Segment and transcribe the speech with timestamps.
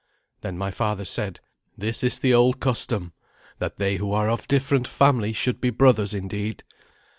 [0.41, 1.41] Then my father said,
[1.77, 3.13] "This is the old custom,
[3.59, 6.63] that they who are of different family should be brothers indeed.